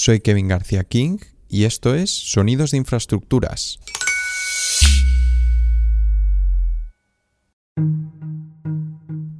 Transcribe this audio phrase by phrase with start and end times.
[0.00, 3.78] soy Kevin García King y esto es Sonidos de Infraestructuras.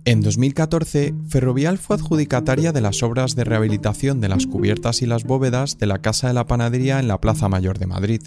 [0.04, 5.24] En 2014, Ferrovial fue adjudicataria de las obras de rehabilitación de las cubiertas y las
[5.24, 8.20] bóvedas de la Casa de la Panadería en la Plaza Mayor de Madrid.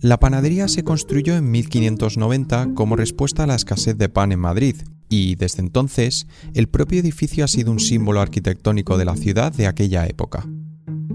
[0.00, 4.76] La panadería se construyó en 1590 como respuesta a la escasez de pan en Madrid,
[5.08, 9.68] y desde entonces el propio edificio ha sido un símbolo arquitectónico de la ciudad de
[9.68, 10.44] aquella época.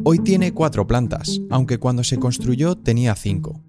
[0.06, 3.62] Hoy tiene cuatro plantas, aunque cuando se construyó tenía cinco.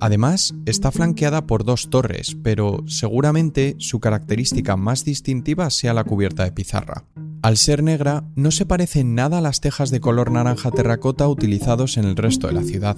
[0.00, 6.44] Además, está flanqueada por dos torres, pero seguramente su característica más distintiva sea la cubierta
[6.44, 7.04] de pizarra.
[7.42, 11.98] Al ser negra, no se parece nada a las tejas de color naranja terracota utilizados
[11.98, 12.96] en el resto de la ciudad.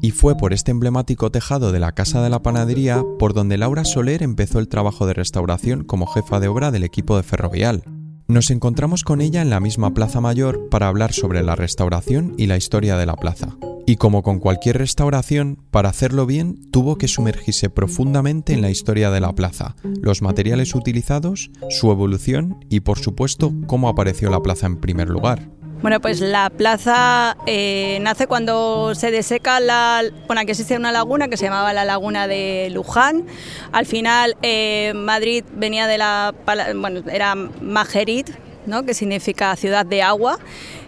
[0.00, 3.84] Y fue por este emblemático tejado de la Casa de la Panadería por donde Laura
[3.84, 7.84] Soler empezó el trabajo de restauración como jefa de obra del equipo de Ferrovial,
[8.26, 12.46] nos encontramos con ella en la misma Plaza Mayor para hablar sobre la restauración y
[12.46, 13.56] la historia de la plaza.
[13.86, 19.10] Y como con cualquier restauración, para hacerlo bien tuvo que sumergirse profundamente en la historia
[19.10, 24.66] de la plaza, los materiales utilizados, su evolución y por supuesto cómo apareció la plaza
[24.66, 25.50] en primer lugar.
[25.84, 30.02] Bueno, pues la plaza eh, nace cuando se deseca la.
[30.26, 33.26] Bueno, aquí existe una laguna que se llamaba la Laguna de Luján.
[33.70, 36.34] Al final, eh, Madrid venía de la.
[36.74, 38.30] Bueno, era Majerit,
[38.64, 38.84] ¿no?
[38.84, 40.38] que significa ciudad de agua.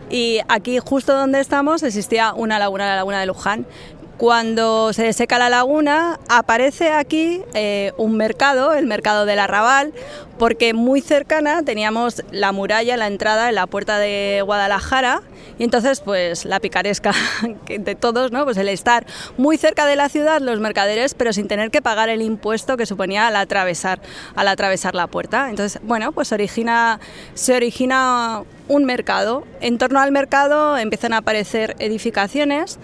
[0.09, 3.67] Y aquí, justo donde estamos, existía una laguna, la Laguna de Luján.
[4.17, 9.92] Cuando se seca la laguna, aparece aquí eh, un mercado, el mercado del arrabal,
[10.39, 15.22] porque muy cercana teníamos la muralla, la entrada en la puerta de Guadalajara,
[15.59, 17.12] y entonces pues la picaresca
[17.69, 18.44] de todos, ¿no?
[18.44, 19.06] Pues el estar
[19.37, 22.87] muy cerca de la ciudad, los mercaderes, pero sin tener que pagar el impuesto que
[22.87, 24.00] suponía al atravesar,
[24.34, 25.50] al atravesar la puerta.
[25.50, 27.00] Entonces, bueno, pues origina,
[27.34, 29.44] se origina un mercado.
[29.61, 32.78] En torno al mercado empiezan a aparecer edificaciones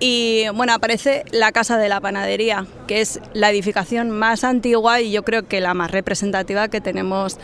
[0.00, 5.12] y bueno, aparece la Casa de la Panadería, que es la edificación más antigua y
[5.12, 7.38] yo creo que la más representativa que tenemos,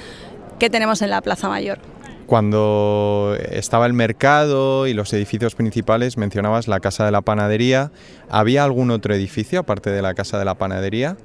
[0.59, 1.79] que tenemos en la Plaza Mayor.
[2.27, 7.91] Cuando estaba el mercado y los edificios principales, mencionabas la Casa de la Panadería.
[8.29, 11.17] ¿Había algún otro edificio aparte de la Casa de la Panadería?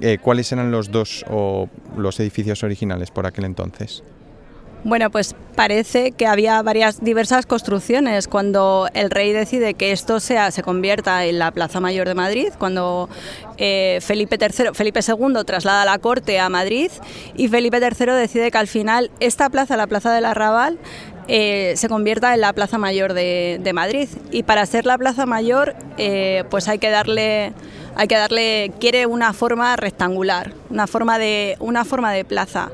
[0.00, 4.02] Eh, ¿Cuáles eran los dos o los edificios originales por aquel entonces?
[4.84, 10.50] Bueno, pues parece que había varias diversas construcciones cuando el rey decide que esto sea
[10.50, 13.08] se convierta en la Plaza Mayor de Madrid, cuando
[13.56, 16.90] eh, Felipe III, Felipe II traslada la corte a Madrid
[17.36, 20.78] y Felipe III decide que al final esta plaza, la Plaza del Arrabal,
[21.28, 24.08] eh, se convierta en la Plaza Mayor de, Madrid.
[24.30, 27.52] Y para ser la Plaza Mayor, eh, pues hay que darle
[27.98, 32.70] hay que darle quiere una forma rectangular, una forma de una forma de plaza.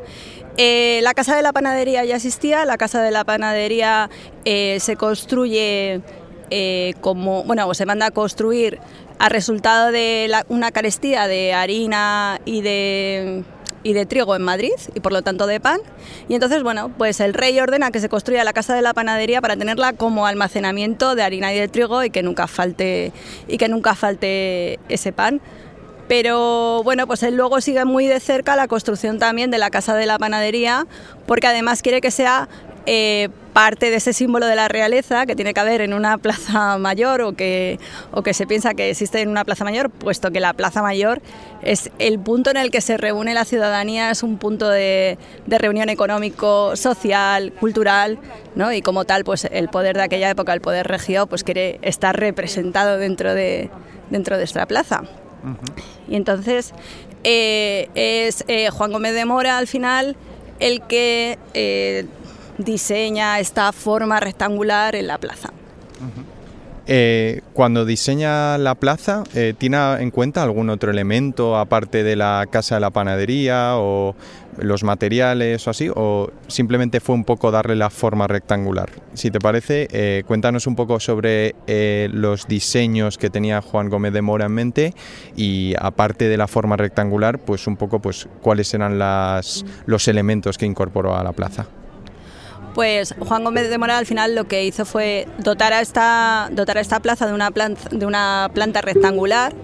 [0.59, 4.11] Eh, la casa de la panadería ya existía, la casa de la panadería
[4.45, 6.03] eh, se construye
[6.51, 8.79] eh, como, bueno, se manda a construir
[9.19, 13.45] a resultado de una carestía de harina y de,
[13.83, 15.81] y de trigo en Madrid y por lo tanto de pan.
[16.29, 19.41] Y entonces, bueno, pues el rey ordena que se construya la casa de la panadería
[19.41, 23.13] para tenerla como almacenamiento de harina y de trigo y que nunca falte,
[23.49, 25.41] y que nunca falte ese pan
[26.12, 29.95] pero bueno, pues él luego sigue muy de cerca la construcción también de la Casa
[29.95, 30.87] de la Panadería,
[31.25, 32.50] porque además quiere que sea
[32.84, 36.77] eh, parte de ese símbolo de la realeza que tiene que haber en una plaza
[36.77, 37.81] mayor o que,
[38.11, 41.22] o que se piensa que existe en una plaza mayor, puesto que la plaza mayor
[41.62, 45.89] es el punto en el que se reúne la ciudadanía, es un punto de, reunión
[45.89, 48.19] económico, social, cultural,
[48.55, 48.71] ¿no?
[48.71, 52.15] y como tal, pues el poder de aquella época, el poder regio, pues quiere estar
[52.15, 53.71] representado dentro de,
[54.11, 55.05] dentro de esta plaza.
[56.08, 56.72] Y entonces
[57.25, 60.16] eh, es eh, Juan Gómez de Mora al final
[60.58, 62.06] el que eh,
[62.58, 65.53] diseña esta forma rectangular en la plaza.
[66.87, 72.47] Eh, cuando diseña la plaza, eh, ¿tiene en cuenta algún otro elemento aparte de la
[72.50, 74.16] casa de la panadería o
[74.59, 75.88] los materiales o así?
[75.94, 78.91] ¿O simplemente fue un poco darle la forma rectangular?
[79.15, 81.54] Si te parece, eh, cuéntanos un poco sobre
[82.12, 84.95] los diseños que tenía Juan Gómez de Mora en mente
[85.36, 90.59] y aparte de la forma rectangular, pues un poco pues cuáles eran las, los elementos
[90.59, 91.66] que incorporó a la plaza
[92.74, 96.78] pues Juan Gómez de Mora al final lo que hizo fue dotar a esta, dotar
[96.78, 99.54] a esta plaza de una planta, de una planta rectangular.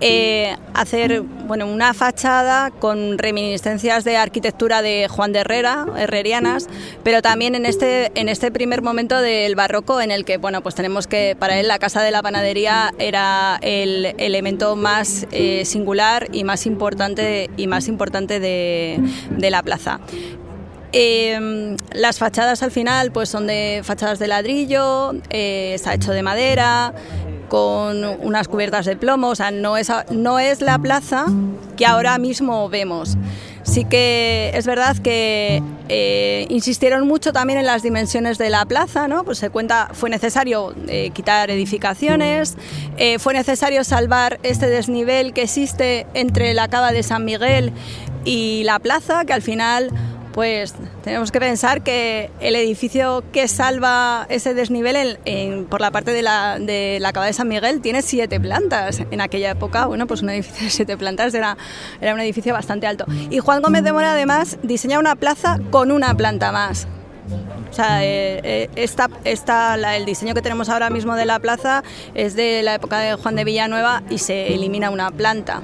[0.00, 6.66] Eh, hacer bueno, una fachada con reminiscencias de arquitectura de Juan de Herrera, herrerianas,
[7.04, 10.74] pero también en este, en este primer momento del barroco en el que bueno, pues
[10.74, 16.28] tenemos que, para él la casa de la panadería era el elemento más eh, singular
[16.32, 20.00] y más importante, y más importante de la plaza.
[20.96, 26.22] Em, las fachadas al final pues son de fachadas de ladrillo, eh, está hecho de
[26.22, 26.94] madera,
[27.48, 31.26] con unas cubiertas de plomo, o sea, no es, no es la plaza
[31.76, 33.16] que ahora mismo vemos.
[33.64, 39.08] Sí que es verdad que eh, insistieron mucho también en las dimensiones de la plaza,
[39.08, 39.24] ¿no?
[39.24, 42.56] Pues se cuenta, fue necesario eh, quitar edificaciones,
[42.98, 47.72] eh, fue necesario salvar este desnivel que existe entre la cava de San Miguel
[48.24, 49.90] y la plaza, que al final
[50.34, 55.18] pues tenemos que pensar que el edificio que salva ese desnivel
[55.70, 59.00] por la parte de la, de la Cava de San Miguel tiene siete plantas.
[59.12, 61.56] En aquella época, bueno, pues un edificio de siete plantas era,
[62.00, 63.04] era un edificio bastante alto.
[63.30, 66.88] Y Juan Gómez de Mora además diseña una plaza con una planta más.
[67.70, 71.84] O sea, eh, eh, el diseño que tenemos ahora mismo de la plaza
[72.14, 75.62] es de la época de Juan de Villanueva y se elimina una planta.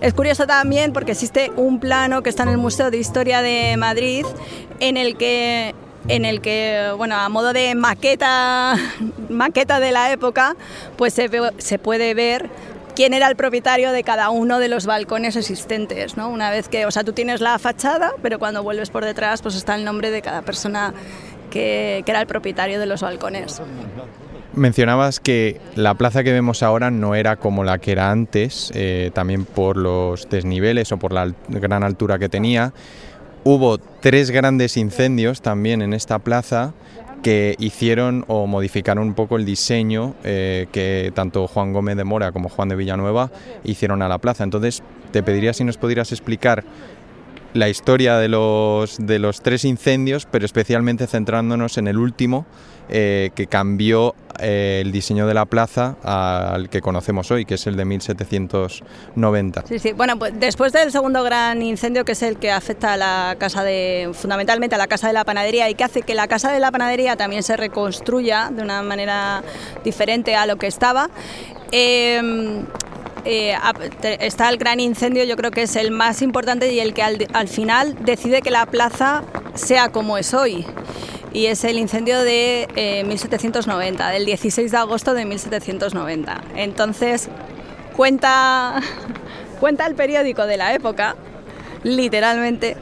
[0.00, 3.76] Es curioso también porque existe un plano que está en el Museo de Historia de
[3.76, 4.24] Madrid
[4.80, 5.74] en el que
[6.06, 8.76] en el que, bueno, a modo de maqueta,
[9.28, 10.56] maqueta de la época,
[10.96, 12.48] pues se, puede ver
[12.94, 16.30] quién era el propietario de cada uno de los balcones existentes, ¿no?
[16.30, 19.54] Una vez que, o sea, tú tienes la fachada, pero cuando vuelves por detrás, pues
[19.56, 20.94] está el nombre de cada persona
[21.50, 23.60] que era el propietario de los balcones.
[24.58, 29.10] Mencionabas que la plaza que vemos ahora no era como la que era antes, eh,
[29.14, 32.72] también por los desniveles o por la gran altura que tenía.
[33.44, 36.74] Hubo tres grandes incendios también en esta plaza
[37.22, 42.32] que hicieron o modificaron un poco el diseño eh, que tanto Juan Gómez de Mora
[42.32, 43.30] como Juan de Villanueva
[43.64, 44.44] hicieron a la plaza.
[44.44, 44.82] Entonces,
[45.12, 46.64] te pediría si nos pudieras explicar
[47.58, 52.46] la historia de los, de los tres incendios, pero especialmente centrándonos en el último,
[52.90, 57.66] eh, que cambió eh, el diseño de la plaza al que conocemos hoy, que es
[57.66, 59.64] el de 1790.
[59.66, 59.92] Sí, sí.
[59.92, 63.62] Bueno, pues después del segundo gran incendio, que es el que afecta a la casa
[63.62, 66.60] de, fundamentalmente a la casa de la panadería y que hace que la casa de
[66.60, 69.42] la panadería también se reconstruya de una manera
[69.84, 71.10] diferente a lo que estaba.
[71.72, 72.64] Eh,
[73.24, 73.54] eh,
[74.20, 77.48] está el gran incendio, yo creo que es el más importante y el que al,
[77.48, 79.24] final decide que la plaza
[79.54, 80.64] sea como es hoy.
[81.32, 86.40] Y es el incendio de 1790, eh, del 16 de agosto de 1790.
[86.56, 87.28] Entonces,
[87.96, 88.80] cuenta,
[89.60, 91.16] cuenta el periódico de la época,
[91.82, 92.76] literalmente,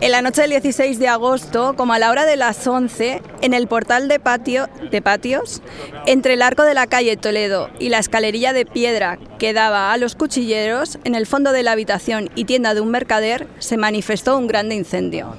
[0.00, 3.52] en la noche del 16 de agosto, como a la hora de las 11, en
[3.52, 5.60] el portal de, patio, de patios,
[6.06, 9.96] entre el arco de la calle Toledo y la escalerilla de piedra que daba a
[9.96, 14.36] los cuchilleros, en el fondo de la habitación y tienda de un mercader, se manifestó
[14.38, 15.34] un grande incendio.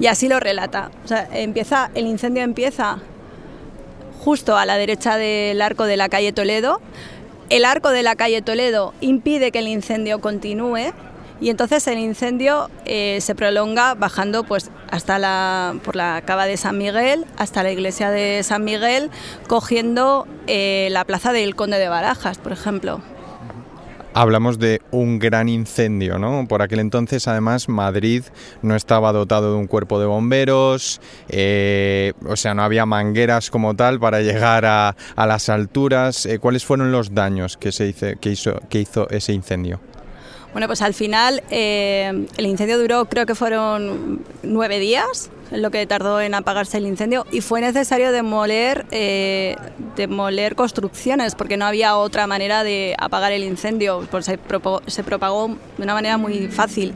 [0.00, 0.90] Y así lo relata.
[1.32, 2.98] empieza, el incendio empieza
[4.24, 6.80] justo a la derecha del arco de la calle Toledo.
[7.48, 10.92] El arco de la calle Toledo impide que el incendio continúe
[11.42, 16.56] y entonces el incendio eh, se prolonga bajando pues hasta la por la cava de
[16.56, 19.10] San Miguel hasta la iglesia de San Miguel
[19.48, 23.00] cogiendo eh, la plaza del Conde de Barajas por ejemplo
[24.14, 26.46] Hablamos de un gran incendio, ¿no?
[26.46, 28.24] Por aquel entonces, además, Madrid
[28.60, 31.00] no estaba dotado de un cuerpo de bomberos,
[31.30, 36.28] eh, o sea, no había mangueras como tal para llegar a, las alturas.
[36.42, 38.08] ¿Cuáles fueron los daños que, se hizo,
[38.68, 39.80] que hizo ese incendio?
[40.52, 45.86] Bueno, pues al final eh, el incendio duró, creo que fueron nueve días, lo que
[45.86, 49.56] tardó en apagarse el incendio, y fue necesario demoler, eh,
[49.96, 55.48] demoler construcciones, porque no había otra manera de apagar el incendio, pues se, propagó,
[55.78, 56.92] de una manera muy fácil.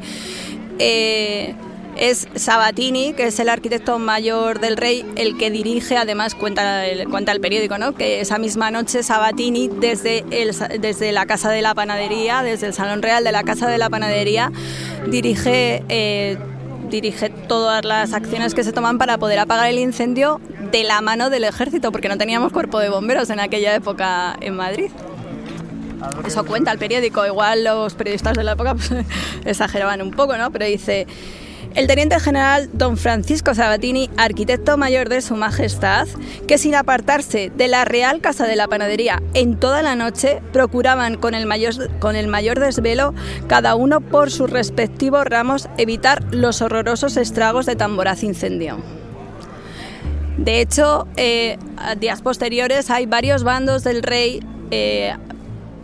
[0.79, 1.55] Eh,
[1.97, 7.09] es Sabatini, que es el arquitecto mayor del rey, el que dirige, además cuenta el,
[7.09, 7.95] cuenta el periódico, ¿no?
[7.95, 12.75] que esa misma noche Sabatini desde, el, desde la Casa de la Panadería, desde el
[12.75, 14.53] Salón Real de la Casa de la Panadería,
[15.09, 16.37] dirige, eh,
[16.91, 21.31] dirige todas las acciones que se toman para poder apagar el incendio de la mano
[21.31, 24.91] del ejército, porque no teníamos cuerpo de bomberos en aquella época en Madrid.
[26.27, 28.93] Eso cuenta el periódico, igual los periodistas de la época pues,
[29.47, 30.51] exageraban un poco, ¿no?
[30.51, 31.07] Pero dice...
[31.77, 36.09] El teniente general don Francisco Sabatini, arquitecto mayor de Su Majestad,
[36.49, 41.19] que sin apartarse de la Real Casa de la Panadería en toda la noche, procuraban
[41.19, 43.13] con el mayor, con el mayor desvelo,
[43.47, 48.79] cada uno por sus respectivos ramos, evitar los horrorosos estragos de tan voraz incendio.
[50.39, 51.59] De hecho, eh,
[52.01, 54.41] días posteriores hay varios bandos del rey
[54.71, 55.15] eh,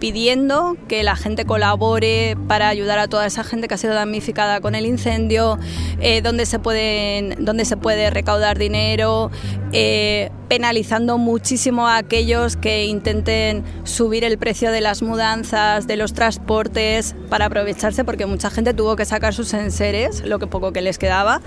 [0.02, 4.60] pidiendo que la gente colabore para ayudar a toda esa gente que ha sido damnificada
[4.60, 5.60] con el incendio,
[6.00, 9.30] eh, donde, se pueden, donde se puede recaudar dinero,
[9.70, 16.14] eh, penalizando muchísimo a aquellos que intenten subir el precio de las mudanzas, de los
[16.14, 20.82] transportes, para aprovecharse, porque mucha gente tuvo que sacar sus enseres, lo que poco que
[20.82, 21.40] les quedaba.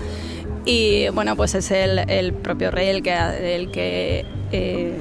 [0.64, 3.12] Y bueno, pues es el, propio rey el que,
[3.54, 4.24] el que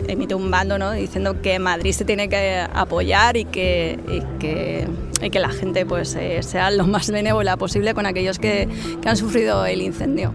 [0.08, 4.00] emite un bando diciendo que Madrid se tiene que apoyar y que,
[4.40, 8.68] que, la gente pues, eh, sea lo más benévola posible con aquellos que,
[9.02, 10.34] que han sufrido el incendio.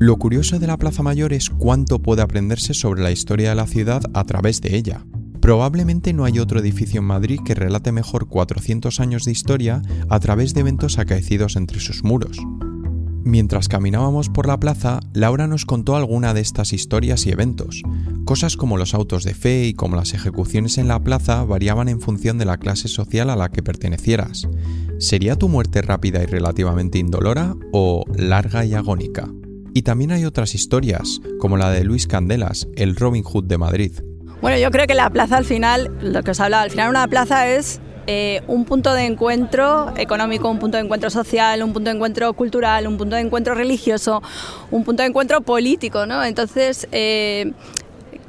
[0.00, 3.66] Lo curioso de la Plaza Mayor es cuánto puede aprenderse sobre la historia de la
[3.66, 5.04] ciudad a través de ella.
[5.40, 10.20] Probablemente no hay otro edificio en Madrid que relate mejor 400 años de historia a
[10.20, 12.38] través de eventos acaecidos entre sus muros.
[13.28, 17.82] Mientras caminábamos por la plaza, Laura nos contó alguna de estas historias y eventos.
[18.24, 22.00] Cosas como los autos de fe y como las ejecuciones en la plaza variaban en
[22.00, 24.48] función de la clase social a la que pertenecieras.
[24.98, 29.28] ¿Sería tu muerte rápida y relativamente indolora o larga y agónica?
[29.74, 33.92] Y también hay otras historias, como la de Luis Candelas, el Robin Hood de Madrid.
[34.40, 37.06] Bueno, yo creo que la plaza al final, lo que os hablaba, al final una
[37.08, 41.90] plaza es eh, un punto de encuentro económico, un punto de encuentro social, un punto
[41.90, 44.22] de encuentro cultural, un punto de encuentro religioso,
[44.70, 46.24] un punto de encuentro político, ¿no?
[46.24, 47.52] Entonces, eh,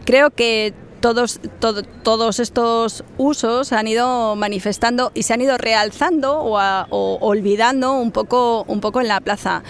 [0.03, 1.39] creo que todos,
[2.03, 8.63] todos estos usos han ido manifestando y se han ido realzando o, olvidando un poco,
[8.67, 9.63] un poco en la plaza.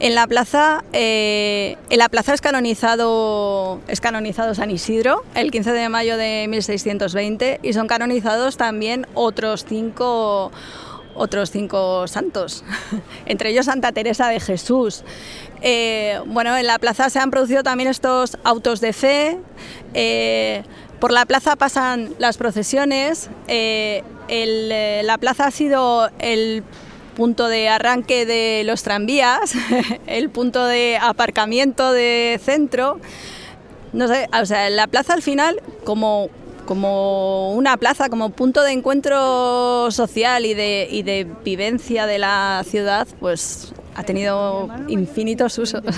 [0.00, 5.72] En la plaza, eh, en la plaza es canonizado, es canonizado San Isidro el 15
[5.72, 10.50] de mayo de 1620 y son canonizados también otros cinco
[11.14, 12.64] otros cinco santos,
[13.26, 15.04] entre ellos Santa Teresa de Jesús.
[15.62, 19.38] Eh, bueno, en la plaza se han producido también estos autos de fe.
[19.94, 20.62] Eh,
[21.00, 23.30] por la plaza pasan las procesiones.
[23.48, 24.02] Eh,
[25.04, 26.62] la plaza ha sido el
[27.14, 29.54] punto de arranque de los tranvías,
[30.06, 33.00] el punto de aparcamiento de centro.
[33.92, 36.28] No sé, o sea, la plaza al final, como
[36.64, 42.62] como una plaza, como punto de encuentro social y de, y de vivencia de la
[42.66, 45.82] ciudad, pues ha tenido infinitos usos.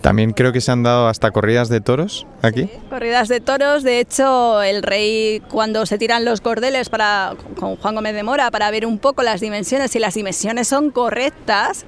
[0.00, 2.70] También creo que se han dado hasta corridas de toros aquí.
[2.88, 3.82] corridas de toros.
[3.82, 8.50] De hecho, el rey cuando se tiran los cordeles para, con Juan Gómez de Mora
[8.50, 11.84] para ver un poco las dimensiones, si las dimensiones son correctas,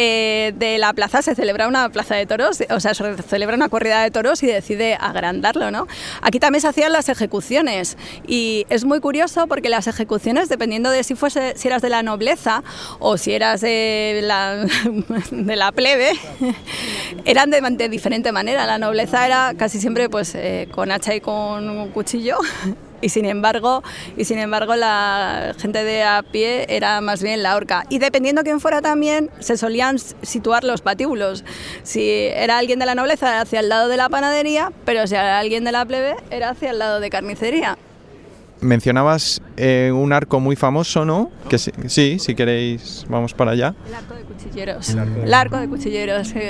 [0.00, 3.68] eh, de la plaza se celebra una plaza de toros, o sea, se celebra una
[3.68, 5.88] corrida de toros y decide agrandarlo, ¿no?
[6.22, 11.02] Aquí también se hacían las ejecuciones y es muy curioso porque las ejecuciones, dependiendo de
[11.02, 12.62] si fuese, si eras de la nobleza
[13.00, 14.64] o si eras de la,
[15.32, 16.12] de la plebe,
[17.24, 18.66] eran de, diferente manera.
[18.66, 22.38] La nobleza era casi siempre pues eh, con hacha y con cuchillo
[23.00, 23.82] y sin embargo
[24.16, 27.84] y sin embargo la gente de a pie era más bien la horca.
[27.88, 31.44] Y dependiendo quién fuera también se solían situar los patíbulos.
[31.82, 35.38] Si era alguien de la nobleza hacia el lado de la panadería pero si era
[35.38, 37.78] alguien de la plebe era hacia el lado de carnicería.
[38.60, 43.74] Mencionabas eh, un arco muy famoso no que sí, si queréis vamos para allá.
[43.86, 44.88] El arco de cuchilleros.
[44.90, 46.40] El arco de, cuchilleros sí.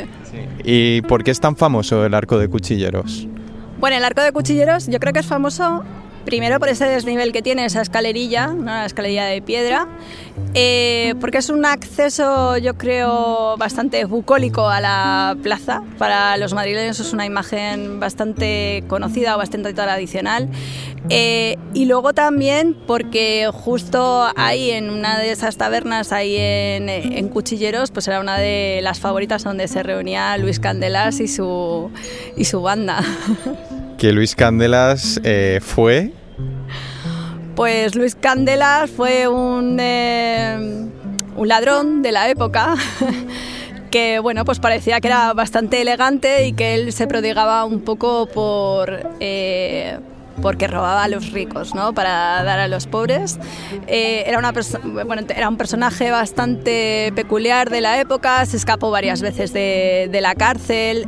[0.65, 3.29] y por qué es tan famoso el arco de cuchilleros
[3.81, 5.85] bueno, el arco de cuchilleros yo creo que es famoso
[6.29, 9.89] Primero por ese desnivel que tiene esa escalerilla, una escalerilla de piedra,
[10.53, 15.83] eh, porque es un acceso, yo creo, bastante bucólico a la plaza.
[15.97, 20.51] Para los madrileños es una imagen bastante conocida o bastante tradicional.
[21.09, 27.29] Eh, y luego también porque justo ahí en una de esas tabernas, ahí en, en,
[27.31, 31.91] Cuchilleros, pues era una de las favoritas donde se reunía Luis Candelas y su,
[32.37, 33.03] y su banda.
[33.99, 36.13] Que Luis Candelas eh, fue
[37.59, 40.87] pues Luis Candelas fue un, eh,
[41.37, 42.77] un ladrón de la época.
[43.91, 48.27] que bueno, pues parecía que era bastante elegante y que él se prodigaba un poco
[48.27, 49.99] por eh,
[50.41, 51.93] porque robaba a los ricos, ¿no?
[51.93, 53.39] Para dar a los pobres.
[53.87, 54.53] Eh, era, una
[55.05, 60.35] bueno, era un personaje bastante peculiar de la época, se escapó varias veces de, la
[60.35, 61.07] cárcel,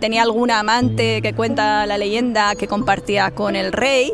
[0.00, 4.12] tenía alguna amante que cuenta la leyenda que compartía con el rey.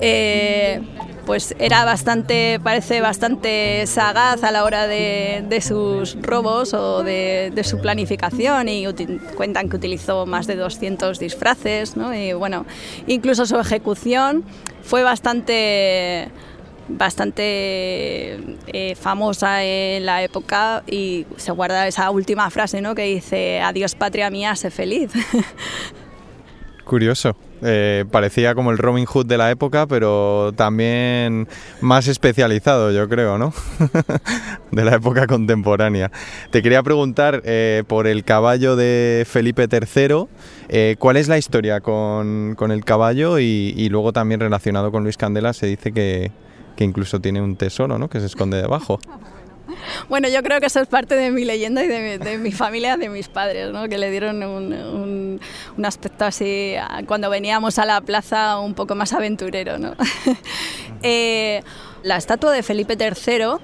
[0.00, 0.80] Eh,
[1.26, 7.80] pues era bastante, parece bastante sagaz a la hora de, sus robos o de, su
[7.80, 8.86] planificación y
[9.36, 12.14] cuentan que utilizó más de 200 disfraces, ¿no?
[12.14, 12.64] Y bueno,
[13.08, 14.44] incluso su ejecución
[14.82, 16.30] fue bastante
[16.88, 22.94] bastante eh, famosa en la época y se guarda esa última frase ¿no?
[22.94, 25.10] que dice adiós patria mía, sé feliz.
[26.84, 27.36] Curioso.
[27.62, 31.48] Eh, parecía como el Robin Hood de la época, pero también
[31.80, 33.52] más especializado, yo creo, ¿no?
[34.72, 36.10] de la época contemporánea.
[36.50, 40.26] Te quería preguntar eh, por el caballo de Felipe III,
[40.68, 43.38] eh, ¿cuál es la historia con, el caballo?
[43.38, 46.32] Y, luego también relacionado con Luis Candela se dice que,
[46.76, 48.08] que incluso tiene un tesoro, ¿no?
[48.08, 48.98] Que se esconde debajo.
[50.08, 53.08] Bueno, yo creo que eso es parte de mi leyenda y de mi, familia, de
[53.08, 53.88] mis padres, ¿no?
[53.88, 55.40] que le dieron un,
[55.84, 56.74] aspecto así,
[57.06, 59.78] cuando veníamos a la plaza, un poco más aventurero.
[59.78, 59.94] ¿no?
[61.02, 61.62] Eh,
[62.02, 63.58] la estatua de Felipe III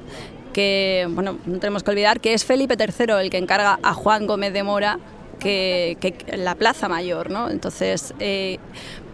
[0.52, 4.26] que bueno, no tenemos que olvidar que es Felipe III el que encarga a Juan
[4.26, 4.99] Gómez de Mora
[5.42, 7.50] que, la Plaza Mayor, ¿no?
[7.50, 8.58] Entonces, eh,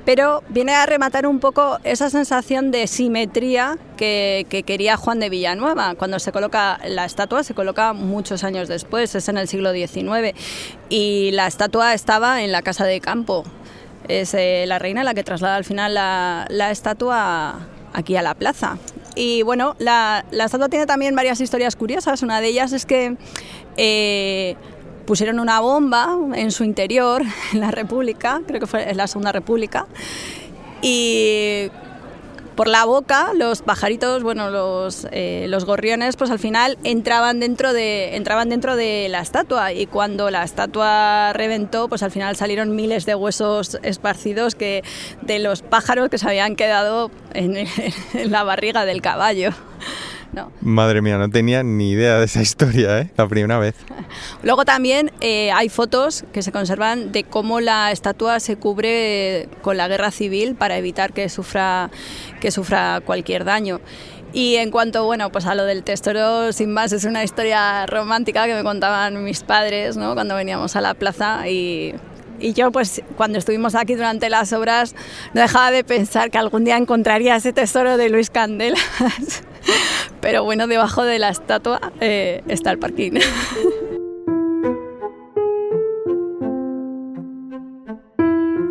[0.05, 5.95] pero viene a rematar un poco esa sensación de simetría que, quería Juan de Villanueva.
[5.97, 10.35] Cuando se coloca la estatua, se coloca muchos años después, es en el siglo XIX,
[10.89, 13.45] y la estatua estaba en la casa de campo.
[14.09, 18.79] Es eh, la reina la que traslada al final la, estatua aquí a la plaza.
[19.15, 22.23] Y bueno, la, estatua tiene también varias historias curiosas.
[22.23, 23.17] Una de ellas es que
[23.77, 24.57] eh,
[25.09, 27.23] pusieron una bomba en su interior,
[27.55, 29.87] en la República, creo que fue en la Segunda República,
[30.83, 31.71] y
[32.55, 37.73] por la boca los pajaritos, bueno, los, eh, los gorriones, pues al final entraban dentro,
[37.73, 42.77] de, entraban dentro de la estatua y cuando la estatua reventó, pues al final salieron
[42.77, 44.85] miles de huesos esparcidos que,
[45.23, 47.57] de los pájaros que se habían quedado en,
[48.13, 49.53] en la barriga del caballo.
[50.61, 53.11] Madre mía, no tenía ni idea de esa historia, ¿eh?
[53.17, 53.75] La primera vez.
[54.43, 59.77] Luego también eh, hay fotos que se conservan de cómo la estatua se cubre con
[59.77, 61.91] la guerra civil para evitar que sufra,
[62.41, 63.81] que sufra cualquier daño.
[64.33, 68.47] Y en cuanto bueno, pues a lo del testoro, sin más, es una historia romántica
[68.47, 70.15] que me contaban mis padres ¿no?
[70.15, 71.95] cuando veníamos a la plaza y
[72.41, 74.95] y yo, pues, cuando estuvimos aquí durante las obras,
[75.35, 78.81] no dejaba de pensar que algún día encontraría ese tesoro de Luis Candelas.
[80.21, 83.13] Pero bueno, debajo de la estatua eh, está el parking.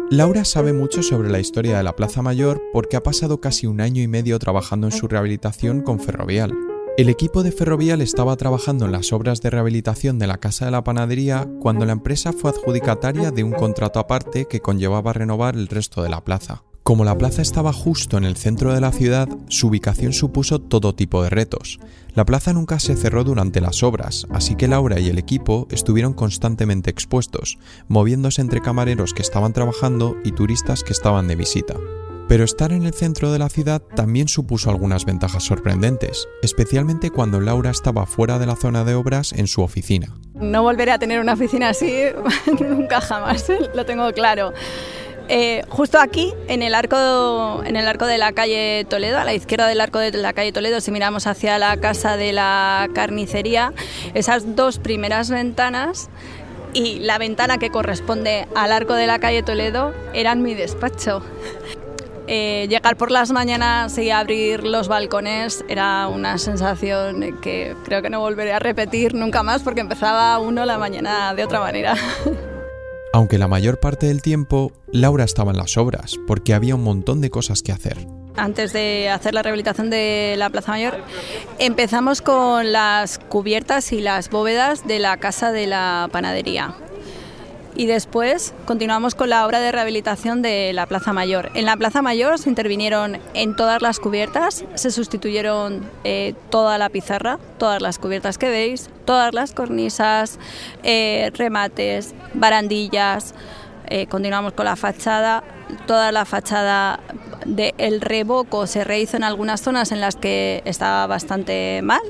[0.10, 3.82] Laura sabe mucho sobre la historia de la Plaza Mayor porque ha pasado casi un
[3.82, 6.54] año y medio trabajando en su rehabilitación con Ferrovial.
[6.98, 10.72] El equipo de Ferrovial estaba trabajando en las obras de rehabilitación de la Casa de
[10.72, 15.68] la Panadería cuando la empresa fue adjudicataria de un contrato aparte que conllevaba renovar el
[15.68, 16.64] resto de la plaza.
[16.88, 20.96] Como la plaza estaba justo en el centro de la ciudad, su ubicación supuso todo
[20.96, 21.82] tipo de retos.
[22.14, 26.14] La plaza nunca se cerró durante las obras, así que Laura y el equipo estuvieron
[26.14, 27.58] constantemente expuestos,
[27.90, 31.76] moviéndose entre camareros que estaban trabajando y turistas que estaban de visita.
[32.30, 37.42] Pero estar en el centro de la ciudad también supuso algunas ventajas sorprendentes, especialmente cuando
[37.42, 40.16] Laura estaba fuera de la zona de obras en su oficina.
[40.36, 42.04] No volveré a tener una oficina así
[42.62, 43.46] nunca jamás,
[43.76, 44.54] lo tengo claro.
[45.30, 49.34] Eh, justo aquí, en el, arco, en el arco de la calle Toledo, a la
[49.34, 53.74] izquierda del arco de la calle Toledo, si miramos hacia la casa de la carnicería,
[54.14, 56.10] esas dos primeras ventanas
[56.74, 61.22] y la ventana que corresponde al arco de la calle Toledo eran mi despacho.
[62.30, 68.10] Eh, llegar por las mañanas y abrir los balcones era una sensación que creo que
[68.10, 71.96] no volveré a repetir nunca más porque empezaba uno la mañana de otra manera.
[73.14, 77.22] Aunque la mayor parte del tiempo Laura estaba en las obras, porque había un montón
[77.22, 77.98] de cosas que hacer.
[78.36, 81.04] Antes de hacer la rehabilitación de la Plaza Mayor,
[81.58, 86.76] empezamos con las cubiertas y las bóvedas de la casa de la panadería
[87.78, 91.52] y después continuamos con la obra de rehabilitación de la Plaza Mayor.
[91.54, 96.90] En la Plaza Mayor se intervinieron en todas las cubiertas, se sustituyeron eh, toda la
[96.90, 100.40] pizarra, todas las cubiertas que veis, todas las cornisas,
[100.82, 103.36] eh, remates, barandillas.
[103.90, 105.44] Eh, continuamos con la fachada,
[105.86, 107.00] toda la fachada
[107.46, 112.02] del revoco se rehizo en algunas zonas en las que estaba bastante mal,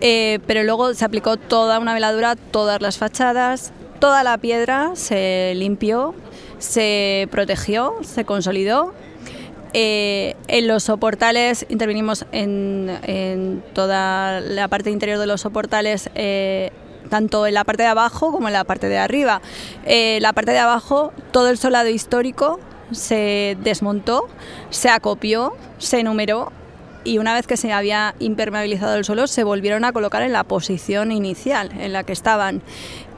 [0.00, 6.14] pero luego se aplicó toda una veladura, todas las fachadas, Toda la piedra se limpió,
[6.58, 8.92] se protegió, se consolidó.
[9.72, 16.70] Eh, en los soportales intervinimos en, toda la parte interior de los soportales, eh,
[17.10, 19.40] tanto en la parte de abajo como en la parte de arriba.
[19.84, 22.60] Eh, la parte de abajo, todo el solado histórico
[22.92, 24.28] se desmontó,
[24.70, 26.52] se acopió, se numeró
[27.06, 30.44] y una vez que se había impermeabilizado el suelo se volvieron a colocar en la
[30.44, 32.62] posición inicial en la que estaban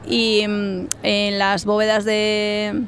[0.07, 2.83] y mm, en las bóvedas de,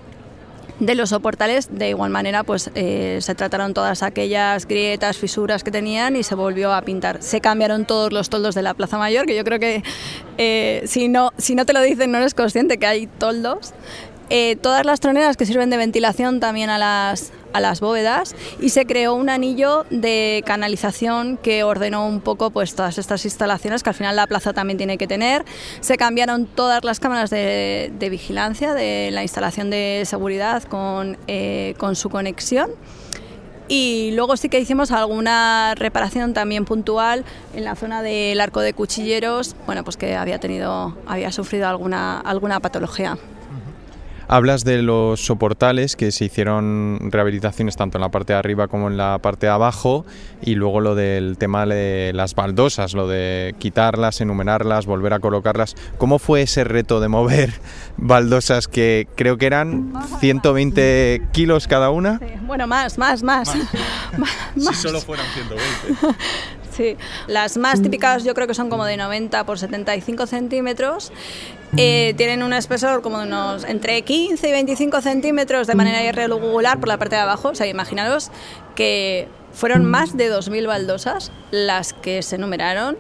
[0.81, 5.69] de los soportales, de igual manera, pues eh, se trataron todas aquellas grietas, fisuras que
[5.69, 7.21] tenían y se volvió a pintar.
[7.21, 9.83] Se cambiaron todos los toldos de la Plaza Mayor, que yo creo que
[10.39, 13.73] eh, si, no, si no te lo dicen no eres consciente que hay toldos.
[14.33, 18.69] Eh, todas las troneras que sirven de ventilación también a las, a las bóvedas y
[18.69, 23.89] se creó un anillo de canalización que ordenó un poco pues todas estas instalaciones que
[23.89, 25.43] al final la plaza también tiene que tener.
[25.81, 31.97] Se cambiaron todas las cámaras de, vigilancia de la instalación de seguridad con, eh, con
[31.97, 32.71] su conexión.
[33.67, 38.71] Y luego sí que hicimos alguna reparación también puntual en la zona del arco de
[38.73, 43.17] cuchilleros, bueno, pues que había tenido, había sufrido alguna, alguna patología.
[44.27, 48.87] Hablas de los soportales que se hicieron rehabilitaciones tanto en la parte de arriba como
[48.87, 50.05] en la parte de abajo
[50.41, 55.75] y luego lo del tema de las baldosas, lo de quitarlas, enumerarlas, volver a colocarlas.
[55.97, 57.53] ¿Cómo fue ese reto de mover
[57.97, 62.19] baldosas que creo que eran 120 kilos cada una?
[62.41, 63.51] bueno, más, más, más.
[64.57, 66.15] Si solo fueran 120.
[66.71, 66.95] Sí,
[67.27, 71.11] las más típicas yo creo que son como de 90 por 75 centímetros.
[71.77, 76.79] Eh, tienen un espesor como de unos entre 15 y 25 centímetros de manera irregular
[76.79, 77.49] por la parte de abajo.
[77.49, 78.31] O sea, imaginaros
[78.75, 82.97] que fueron más de 2.000 baldosas las que se numeraron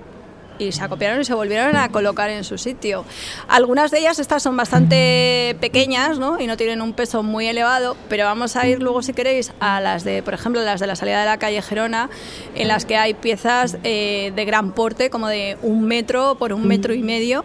[0.61, 3.03] y se acopiaron y se volvieron a colocar en su sitio.
[3.47, 6.39] Algunas de ellas, estas son bastante pequeñas ¿no?
[6.39, 9.81] y no tienen un peso muy elevado, pero vamos a ir luego, si queréis, a
[9.81, 12.09] las de, por ejemplo, las de la salida de la calle Gerona,
[12.55, 16.67] en las que hay piezas eh, de gran porte, como de un metro por un
[16.67, 17.43] metro y medio,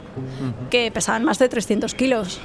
[0.71, 2.41] que pesaban más de 300 kilos.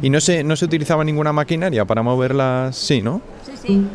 [0.00, 2.76] ¿Y no se, no se utilizaba ninguna maquinaria para moverlas?
[2.76, 3.20] Sí, ¿no?
[3.44, 3.86] Sí, sí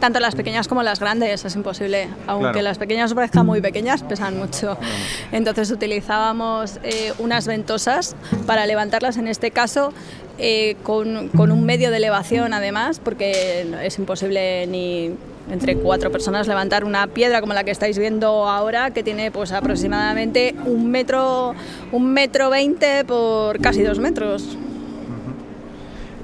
[0.00, 2.08] tanto las pequeñas como las grandes, es imposible.
[2.26, 4.76] Aunque las pequeñas parezcan muy pequeñas, pesan mucho.
[5.30, 9.92] Entonces utilizábamos eh, unas ventosas para levantarlas, en este caso
[10.38, 15.10] eh, con, con, un medio de elevación además, porque es imposible ni
[15.50, 19.52] entre cuatro personas levantar una piedra como la que estáis viendo ahora, que tiene pues
[19.52, 21.54] aproximadamente un metro,
[21.92, 24.56] un metro veinte por casi dos metros.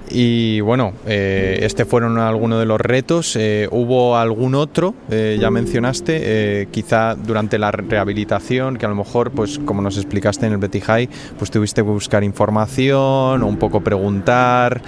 [0.09, 3.35] Y bueno, eh, este fueron algunos de los retos.
[3.37, 4.95] Eh, ¿Hubo algún otro?
[5.11, 10.47] Eh, ya mencionaste, quizá durante la rehabilitación, que a lo mejor, pues como nos explicaste
[10.47, 14.81] en el Betty High, pues tuviste que buscar información o un poco preguntar.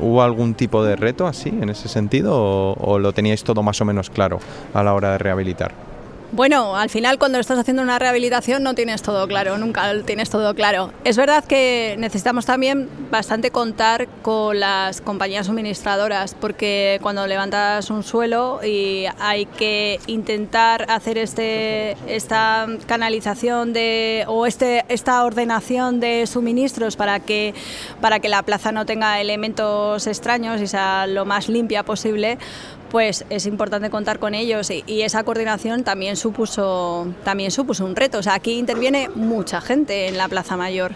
[0.00, 3.84] ¿Hubo algún tipo de reto así, en ese sentido, o lo teníais todo más o
[3.84, 4.38] menos claro
[4.72, 5.93] a la hora de rehabilitar?
[6.32, 10.54] Bueno, al final cuando estás haciendo una rehabilitación no tienes todo claro, nunca tienes todo
[10.54, 10.92] claro.
[11.04, 18.02] Es verdad que necesitamos también bastante contar con las compañías suministradoras, porque cuando levantas un
[18.02, 26.26] suelo y hay que intentar hacer este, esta canalización de, o este, esta ordenación de
[26.26, 27.54] suministros para que,
[28.00, 32.38] para que la plaza no tenga elementos extraños y sea lo más limpia posible,
[32.94, 38.18] pues es importante contar con ellos y, esa coordinación también supuso, también supuso un reto.
[38.18, 40.92] O sea, aquí interviene mucha gente en la Plaza Mayor.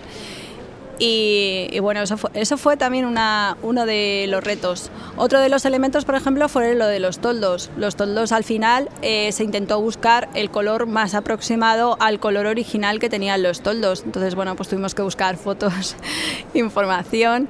[1.01, 4.93] Y, bueno, eso fue, eso fue también una, uno de los retos.
[5.17, 7.69] Otro de los elementos, por ejemplo, fue lo de los toldos.
[7.77, 13.01] Los toldos al final eh, se intentó buscar el color más aproximado al color original
[13.01, 14.05] que tenían los toldos.
[14.07, 15.97] Entonces, bueno, pues tuvimos que buscar fotos,
[16.55, 17.49] información.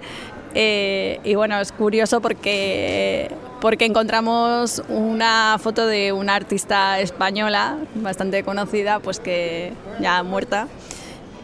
[0.60, 8.42] Eh, y bueno, es curioso porque porque encontramos una foto de una artista española bastante
[8.42, 10.66] conocida, pues que ya muerta,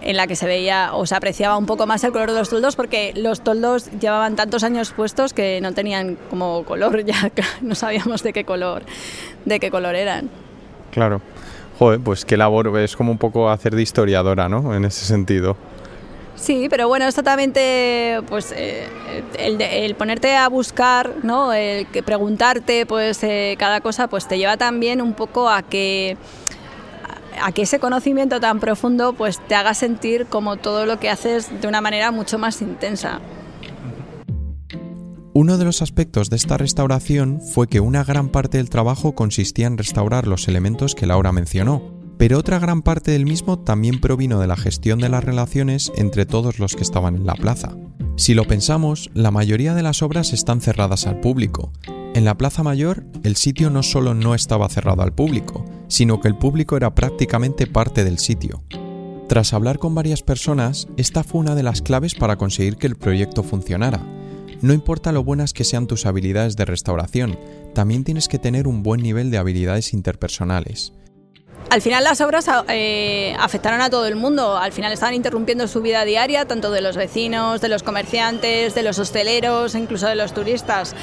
[0.02, 2.48] en la que se veía o se apreciaba un poco más el color de los
[2.48, 7.30] toldos porque los toldos llevaban tantos años puestos que no tenían como color, ya
[7.62, 8.82] no sabíamos de qué color,
[9.44, 10.28] de qué color eran.
[10.90, 11.20] Claro.
[11.78, 14.74] Joder, pues qué labor, es como un poco hacer de historiadora, ¿no?
[14.74, 15.56] En ese sentido.
[16.36, 18.88] Sí, pero bueno, es totalmente, pues, eh,
[19.38, 21.52] el, ponerte a buscar, ¿no?
[21.52, 26.16] El que preguntarte, pues, eh, cada cosa, pues, te lleva también un poco a que
[27.42, 31.50] a que ese conocimiento tan profundo pues te haga sentir como todo lo que haces
[31.60, 33.20] de una manera mucho más intensa.
[35.36, 39.66] Uno de los aspectos de esta restauración fue que una gran parte del trabajo consistía
[39.66, 44.40] en restaurar los elementos que Laura mencionó, pero otra gran parte del mismo también provino
[44.40, 47.76] de la gestión de las relaciones entre todos los que estaban en la plaza.
[48.16, 51.72] Si lo pensamos, la mayoría de las obras están cerradas al público.
[52.14, 56.28] En la Plaza Mayor, el sitio no solo no estaba cerrado al público, sino que
[56.28, 58.62] el público era prácticamente parte del sitio.
[59.28, 62.94] Tras hablar con varias personas, esta fue una de las claves para conseguir que el
[62.94, 64.00] proyecto funcionara.
[64.62, 67.36] No importa lo buenas que sean tus habilidades de restauración,
[67.74, 70.92] también tienes que tener un buen nivel de habilidades interpersonales.
[71.74, 75.82] Al final las obras eh, afectaron a todo el mundo, al final estaban interrumpiendo su
[75.82, 80.32] vida diaria, tanto de los vecinos, de los comerciantes, de los hosteleros, incluso de los
[80.32, 80.94] turistas.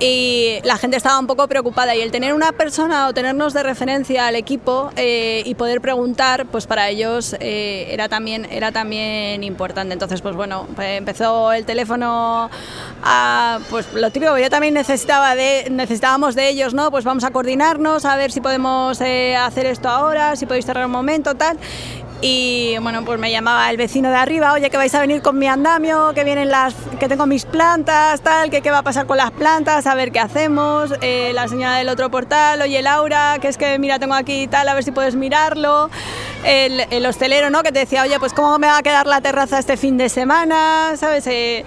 [0.00, 3.62] Y la gente estaba un poco preocupada y el tener una persona o tenernos de
[3.62, 9.44] referencia al equipo eh, y poder preguntar, pues para ellos eh, era, también, era también
[9.44, 9.92] importante.
[9.92, 12.50] Entonces, pues bueno, pues empezó el teléfono
[13.04, 16.90] a, pues lo típico, yo también necesitaba de, necesitábamos de ellos, ¿no?
[16.90, 20.92] Pues vamos a coordinarnos, a ver si podemos hacer esto ahora, si podéis cerrar un
[20.92, 21.58] momento, tal.
[22.20, 25.38] Y bueno, pues me llamaba el vecino de arriba, oye, que vais a venir con
[25.38, 29.06] mi andamio, que vienen las, que tengo mis plantas, tal, que qué va a pasar
[29.06, 30.92] con las plantas, a ver qué hacemos.
[31.00, 34.68] Eh, la señora del otro portal, oye, Laura, que es que mira, tengo aquí tal,
[34.68, 35.90] a ver si puedes mirarlo.
[36.44, 37.62] El, el hostelero, ¿no?
[37.62, 40.08] Que te decía, oye, pues cómo me va a quedar la terraza este fin de
[40.08, 41.24] semana, ¿sabes?
[41.28, 41.64] Eh,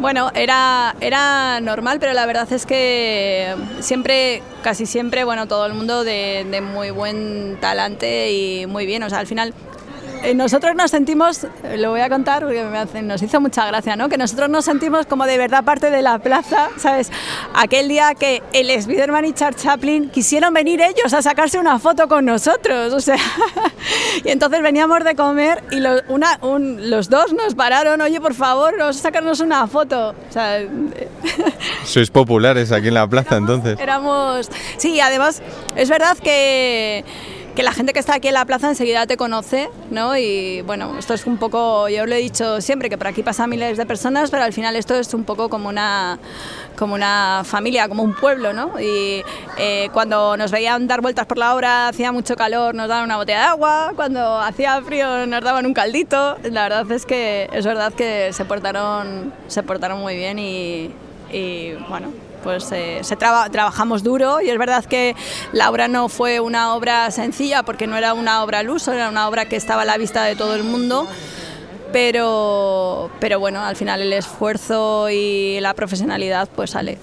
[0.00, 5.74] bueno, era, era normal, pero la verdad es que siempre, casi siempre, bueno, todo el
[5.74, 9.02] mundo de, de muy buen talante y muy bien.
[9.02, 9.54] O sea, al final
[10.34, 14.08] nosotros nos sentimos, lo voy a contar porque me hace, nos hizo mucha gracia, ¿no?
[14.08, 17.10] Que nosotros nos sentimos como de verdad parte de la plaza, ¿sabes?
[17.54, 22.08] Aquel día que el Spiderman y Charles Chaplin quisieron venir ellos a sacarse una foto
[22.08, 23.18] con nosotros, o sea,
[24.24, 28.98] y entonces veníamos de comer y una, los dos nos pararon, oye, por favor, vamos
[28.98, 30.14] a sacarnos una foto.
[30.28, 30.60] O sea,
[31.84, 33.78] Sois populares aquí en la plaza entonces.
[33.78, 35.42] Éramos, sí, además
[35.74, 37.04] es verdad que
[37.56, 40.14] que la gente que está aquí en la plaza enseguida te conoce, ¿no?
[40.14, 43.48] Y bueno, esto es un poco, yo lo he dicho siempre, que por aquí pasan
[43.48, 46.18] miles de personas, pero al final esto es un poco como una,
[46.76, 48.78] como una familia, como un pueblo, ¿no?
[48.78, 49.24] Y
[49.56, 53.16] eh, cuando nos veían dar vueltas por la obra, hacía mucho calor, nos daban una
[53.16, 56.36] botella de agua, cuando hacía frío nos daban un caldito.
[56.42, 60.90] La verdad es que es verdad que se portaron, se portaron muy bien y,
[61.32, 62.08] y bueno,
[62.46, 65.16] pues eh, trabajamos duro y es verdad que
[65.52, 69.08] la obra no fue una obra sencilla porque no era una obra al uso, era
[69.08, 71.08] una obra que estaba a la vista de todo el mundo.
[71.92, 77.00] Pero, pero bueno, al final el esfuerzo y la profesionalidad pues sale.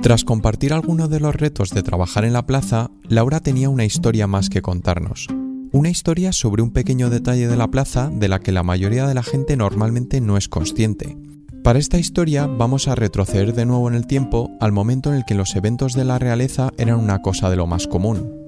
[0.00, 4.26] Tras compartir algunos de los retos de trabajar en la plaza, Laura tenía una historia
[4.26, 5.26] más que contarnos.
[5.70, 9.14] Una historia sobre un pequeño detalle de la plaza de la que la mayoría de
[9.14, 11.18] la gente normalmente no es consciente,
[11.62, 15.24] para esta historia vamos a retroceder de nuevo en el tiempo al momento en el
[15.24, 18.39] que los eventos de la realeza eran una cosa de lo más común.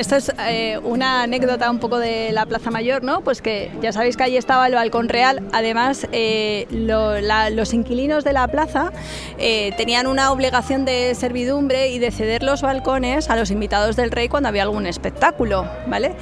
[0.00, 3.20] Esto es eh, una anécdota un poco de la Plaza Mayor, ¿no?
[3.20, 5.46] Pues que ya sabéis que allí estaba el balcón real.
[5.52, 8.92] Además, eh, los inquilinos de la plaza
[9.36, 14.10] eh, tenían una obligación de servidumbre y de ceder los balcones a los invitados del
[14.10, 16.14] rey cuando había algún espectáculo, ¿vale?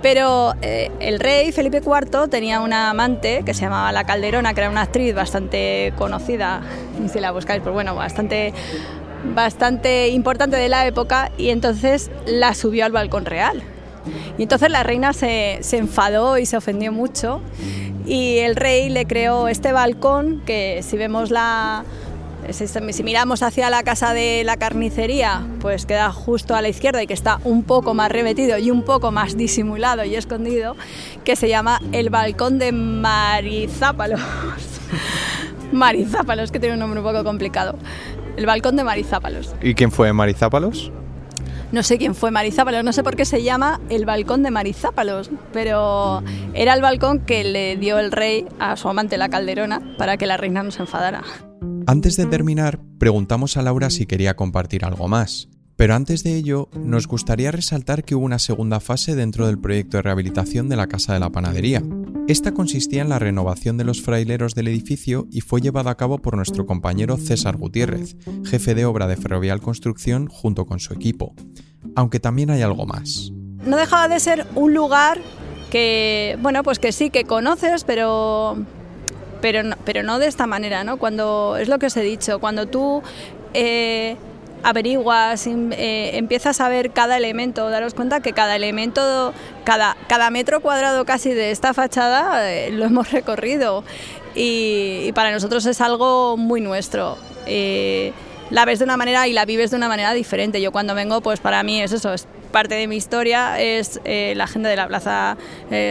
[0.00, 4.70] Pero el rey Felipe IV tenía una amante que se llamaba La Calderona, que era
[4.70, 6.62] una actriz bastante conocida,
[7.12, 8.54] si la buscáis, pues bueno, bastante
[9.34, 13.62] bastante importante de la época y entonces la subió al balcón real.
[14.36, 17.40] Y entonces la reina se, se, enfadó y se ofendió mucho
[18.06, 21.84] y el rey le creó este balcón que si vemos la...
[22.50, 27.06] Si miramos hacia la casa de la carnicería, pues queda justo a la izquierda y
[27.06, 30.76] que está un poco más remetido y un poco más disimulado y escondido,
[31.24, 34.20] que se llama el balcón de Marizápalos.
[35.72, 37.78] Marizápalos, que tiene un nombre un poco complicado.
[38.36, 39.54] El balcón de Marizápalos.
[39.62, 40.90] ¿Y quién fue Marizápalos?
[41.72, 45.30] No sé quién fue Marizápalos, no sé por qué se llama el balcón de Marizápalos,
[45.52, 50.16] pero era el balcón que le dio el rey a su amante la calderona para
[50.16, 51.22] que la reina no se enfadara.
[51.86, 55.48] Antes de terminar, preguntamos a Laura si quería compartir algo más.
[55.76, 59.96] Pero antes de ello, nos gustaría resaltar que hubo una segunda fase dentro del proyecto
[59.96, 61.82] de rehabilitación de la Casa de la Panadería.
[62.28, 66.18] Esta consistía en la renovación de los fraileros del edificio y fue llevada a cabo
[66.18, 71.34] por nuestro compañero César Gutiérrez, jefe de obra de Ferrovial Construcción junto con su equipo.
[71.96, 73.32] Aunque también hay algo más.
[73.66, 75.18] No dejaba de ser un lugar
[75.70, 78.56] que, bueno, pues que sí, que conoces, pero
[79.40, 80.96] pero no, pero no de esta manera, ¿no?
[80.96, 83.02] Cuando, es lo que os he dicho, cuando tú
[83.52, 84.16] eh,
[84.64, 90.60] averiguas, eh, empiezas a ver cada elemento, daros cuenta que cada elemento, cada, cada metro
[90.60, 93.84] cuadrado casi de esta fachada eh, lo hemos recorrido
[94.34, 97.18] y, para nosotros es algo muy nuestro.
[97.46, 98.12] Eh,
[98.50, 100.60] la ves de una manera y la vives de una manera diferente.
[100.60, 104.46] Yo cuando vengo, pues para mí es eso, es parte de mi historia, es la
[104.46, 105.36] gente de la plaza,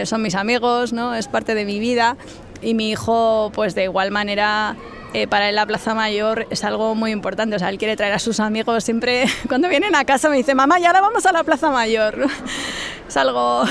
[0.06, 1.14] son mis amigos, ¿no?
[1.14, 2.16] es parte de mi vida
[2.62, 4.78] y mi hijo, pues de igual manera
[5.14, 7.56] eh, para él la Plaza Mayor es algo muy importante.
[7.56, 10.56] O sea, él quiere traer a sus amigos siempre, cuando vienen a casa me dice,
[10.56, 12.28] mamá, ya ahora vamos a la Plaza Mayor.
[13.08, 13.64] es algo...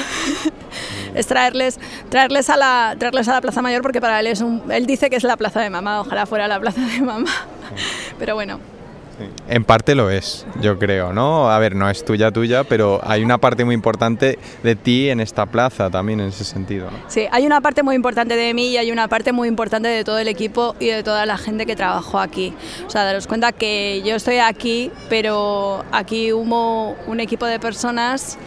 [1.15, 1.79] es traerles,
[2.09, 4.63] traerles, a la, traerles a la Plaza Mayor porque para él es un...
[4.71, 7.31] Él dice que es la Plaza de Mamá, ojalá fuera la Plaza de Mamá.
[8.19, 8.61] Pero bueno,
[9.49, 11.51] En parte lo es, yo creo, ¿no?
[11.51, 15.21] A ver, no es tuya tuya, pero hay una parte muy importante de ti en
[15.21, 16.89] esta plaza también en ese sentido.
[17.09, 20.05] Sí, hay una parte muy importante de mí y hay una parte muy importante de
[20.05, 22.55] todo el equipo y de toda la gente que trabajó aquí.
[22.87, 28.39] O sea, daros cuenta que yo estoy aquí, pero aquí hubo un equipo de personas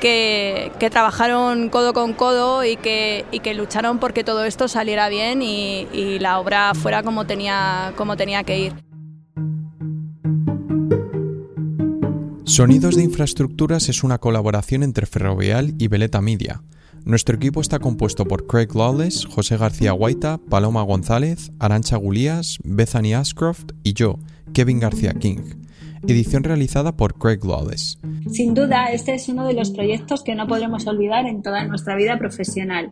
[0.00, 5.42] que, trabajaron codo con codo y que, y que lucharon porque todo esto saliera bien
[5.42, 8.85] y, y la obra fuera como tenía, como tenía que ir.
[12.46, 16.62] Sonidos de Infraestructuras es una colaboración entre Ferrovial y Veleta Media.
[17.04, 23.14] Nuestro equipo está compuesto por Craig Lawless, José García Guaita, Paloma González, Arancha Gulías, Bethany
[23.14, 24.20] Ashcroft y yo,
[24.54, 25.64] Kevin García King.
[26.06, 27.98] Edición realizada por Craig Lawless.
[28.30, 31.96] Sin duda, este es uno de los proyectos que no podremos olvidar en toda nuestra
[31.96, 32.90] vida profesional.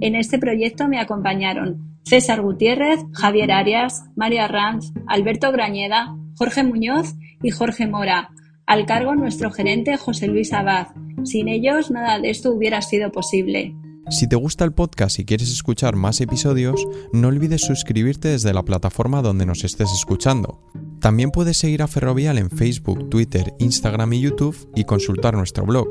[0.00, 7.16] En este proyecto me acompañaron César Gutiérrez, Javier Arias, María Ranz, Alberto Grañeda, Jorge Muñoz
[7.42, 8.30] y Jorge Mora,
[8.66, 10.88] al cargo nuestro gerente José Luis Abad.
[11.24, 13.74] Sin ellos nada de esto hubiera sido posible.
[14.10, 18.62] Si te gusta el podcast y quieres escuchar más episodios, no olvides suscribirte desde la
[18.62, 20.60] plataforma donde nos estés escuchando.
[21.00, 25.88] También puedes seguir a Ferrovial en Facebook, Twitter, Instagram y YouTube y consultar nuestro blog.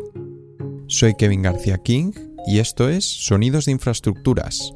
[0.88, 2.12] Soy Kevin García King
[2.46, 4.74] y esto es Sonidos de Infraestructuras,